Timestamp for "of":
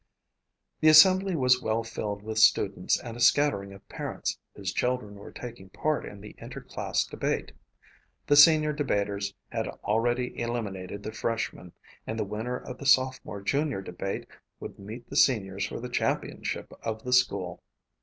3.71-3.87, 12.57-12.79, 16.81-17.03